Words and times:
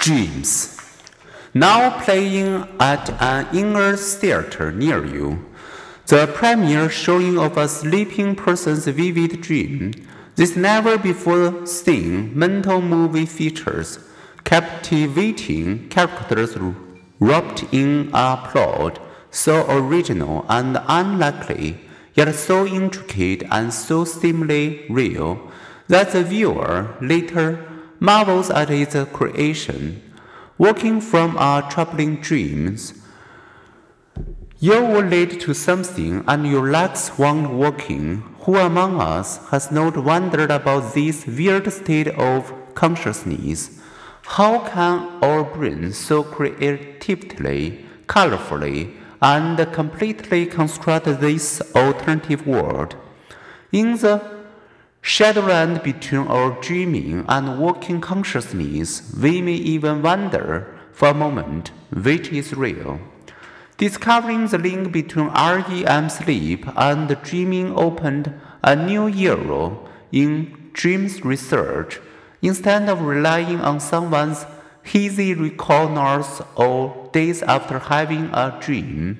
Dreams. 0.00 0.78
Now 1.52 2.00
playing 2.02 2.66
at 2.80 3.10
an 3.20 3.54
inner 3.54 3.96
theater 3.98 4.72
near 4.72 5.04
you. 5.04 5.44
The 6.06 6.26
premiere 6.26 6.88
showing 6.88 7.38
of 7.38 7.58
a 7.58 7.68
sleeping 7.68 8.34
person's 8.34 8.86
vivid 8.86 9.42
dream. 9.42 9.92
This 10.36 10.56
never 10.56 10.96
before 10.96 11.66
seen 11.66 12.36
mental 12.36 12.80
movie 12.80 13.26
features 13.26 13.98
captivating 14.42 15.90
characters 15.90 16.56
wrapped 17.18 17.64
in 17.70 18.08
a 18.14 18.38
plot 18.48 18.98
so 19.30 19.66
original 19.68 20.46
and 20.48 20.80
unlikely, 20.88 21.78
yet 22.14 22.34
so 22.34 22.66
intricate 22.66 23.42
and 23.50 23.70
so 23.70 24.06
seemingly 24.06 24.86
real 24.88 25.50
that 25.88 26.12
the 26.12 26.24
viewer 26.24 26.96
later 27.02 27.69
marvels 28.00 28.50
at 28.50 28.70
its 28.70 28.96
creation. 29.12 30.02
Waking 30.58 31.00
from 31.00 31.36
our 31.38 31.70
troubling 31.70 32.16
dreams, 32.16 32.94
you 34.58 34.82
will 34.84 35.04
lead 35.04 35.40
to 35.40 35.54
something, 35.54 36.22
and 36.26 36.46
your 36.46 36.70
legs 36.70 37.12
won't 37.16 37.50
walking. 37.50 38.22
Who 38.40 38.56
among 38.56 39.00
us 39.00 39.48
has 39.48 39.70
not 39.70 39.96
wondered 39.96 40.50
about 40.50 40.94
this 40.94 41.26
weird 41.26 41.72
state 41.72 42.08
of 42.08 42.52
consciousness? 42.74 43.80
How 44.22 44.68
can 44.68 45.08
our 45.22 45.44
brains 45.44 45.96
so 45.96 46.22
creatively, 46.22 47.86
colorfully, 48.06 48.96
and 49.22 49.72
completely 49.72 50.44
construct 50.46 51.06
this 51.06 51.62
alternative 51.74 52.46
world? 52.46 52.96
In 53.72 53.96
the 53.96 54.39
shadowland 55.02 55.82
between 55.82 56.26
our 56.26 56.60
dreaming 56.60 57.24
and 57.28 57.60
waking 57.60 58.00
consciousness, 58.00 59.12
we 59.14 59.40
may 59.40 59.54
even 59.54 60.02
wonder 60.02 60.78
for 60.92 61.08
a 61.08 61.14
moment 61.14 61.72
which 61.90 62.28
is 62.28 62.54
real. 62.54 63.00
Discovering 63.78 64.46
the 64.48 64.58
link 64.58 64.92
between 64.92 65.28
REM 65.28 66.10
sleep 66.10 66.66
and 66.76 67.16
dreaming 67.22 67.74
opened 67.78 68.34
a 68.62 68.76
new 68.76 69.08
era 69.08 69.74
in 70.12 70.70
dreams 70.74 71.24
research. 71.24 71.98
Instead 72.42 72.88
of 72.88 73.00
relying 73.00 73.60
on 73.60 73.80
someone's 73.80 74.44
hazy 74.82 75.34
recall 75.34 75.88
notes 75.88 76.42
or 76.56 77.08
days 77.12 77.42
after 77.42 77.78
having 77.78 78.26
a 78.34 78.58
dream, 78.60 79.18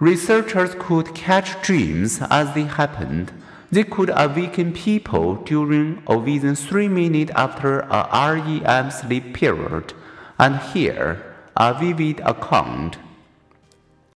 researchers 0.00 0.74
could 0.78 1.14
catch 1.14 1.62
dreams 1.62 2.20
as 2.30 2.52
they 2.54 2.64
happened. 2.64 3.32
They 3.70 3.84
could 3.84 4.10
awaken 4.14 4.72
people 4.72 5.36
during 5.36 6.02
or 6.06 6.18
within 6.18 6.54
three 6.54 6.88
minutes 6.88 7.32
after 7.34 7.80
a 7.80 8.32
REM 8.34 8.90
sleep 8.90 9.34
period. 9.34 9.92
And 10.38 10.56
here, 10.56 11.36
a 11.56 11.74
vivid 11.74 12.20
account 12.20 12.96